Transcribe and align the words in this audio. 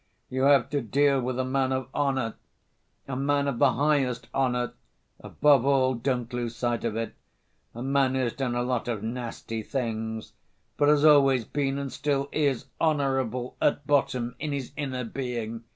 "You 0.31 0.45
have 0.45 0.71
to 0.71 0.81
deal 0.81 1.21
with 1.21 1.37
a 1.37 1.45
man 1.45 1.71
of 1.71 1.87
honor, 1.93 2.33
a 3.07 3.15
man 3.15 3.47
of 3.47 3.59
the 3.59 3.73
highest 3.73 4.29
honor; 4.33 4.73
above 5.19 5.63
all—don't 5.63 6.33
lose 6.33 6.55
sight 6.55 6.83
of 6.83 6.95
it—a 6.95 7.83
man 7.83 8.15
who's 8.15 8.33
done 8.33 8.55
a 8.55 8.63
lot 8.63 8.87
of 8.87 9.03
nasty 9.03 9.61
things, 9.61 10.33
but 10.75 10.89
has 10.89 11.05
always 11.05 11.45
been, 11.45 11.77
and 11.77 11.93
still 11.93 12.29
is, 12.31 12.65
honorable 12.79 13.55
at 13.61 13.85
bottom, 13.85 14.35
in 14.39 14.53
his 14.53 14.71
inner 14.75 15.03
being. 15.03 15.65